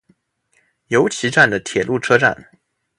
[0.87, 2.47] 由岐站的铁路车站。